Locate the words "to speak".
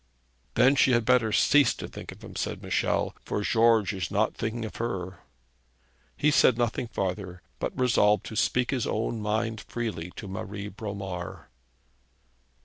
8.25-8.71